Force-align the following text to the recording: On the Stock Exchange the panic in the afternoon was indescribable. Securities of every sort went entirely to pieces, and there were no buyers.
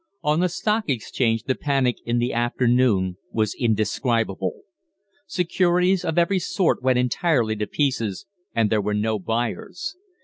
On 0.23 0.39
the 0.39 0.49
Stock 0.49 0.85
Exchange 0.89 1.43
the 1.43 1.53
panic 1.53 1.97
in 2.07 2.17
the 2.17 2.33
afternoon 2.33 3.17
was 3.31 3.53
indescribable. 3.53 4.61
Securities 5.27 6.03
of 6.03 6.17
every 6.17 6.39
sort 6.39 6.81
went 6.81 6.97
entirely 6.97 7.55
to 7.57 7.67
pieces, 7.67 8.25
and 8.55 8.71
there 8.71 8.81
were 8.81 8.95
no 8.95 9.19
buyers. 9.19 9.95